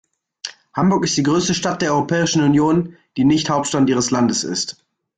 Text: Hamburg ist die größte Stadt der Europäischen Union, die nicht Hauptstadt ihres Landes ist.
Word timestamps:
Hamburg 0.73 1.03
ist 1.05 1.15
die 1.15 1.21
größte 1.21 1.53
Stadt 1.53 1.83
der 1.83 1.93
Europäischen 1.93 2.41
Union, 2.41 2.97
die 3.17 3.23
nicht 3.23 3.51
Hauptstadt 3.51 3.87
ihres 3.87 4.09
Landes 4.09 4.43
ist. 4.43 4.83